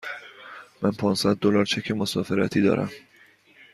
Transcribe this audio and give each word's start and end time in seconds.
من 0.81 0.91
پانصد 0.91 1.35
دلار 1.35 1.65
چک 1.65 1.91
مسافرتی 1.91 2.61
دارم. 2.61 2.91